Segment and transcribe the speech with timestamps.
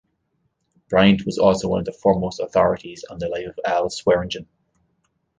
[0.89, 4.47] Bryant was also one of the foremost authorities on the life of Al Swearengen.